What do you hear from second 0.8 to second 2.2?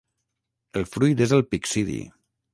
El fruit és el pixidi.